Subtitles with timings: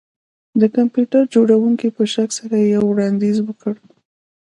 [0.59, 3.73] د کمپیوټر جوړونکي په شک سره یو وړاندیز وکړ